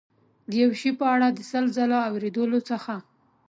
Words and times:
د 0.49 0.51
یو 0.61 0.71
شي 0.79 0.91
په 0.99 1.05
اړه 1.13 1.27
د 1.31 1.39
سل 1.49 1.65
ځلو 1.77 1.97
اورېدلو 2.09 2.59
څخه. 2.69 2.93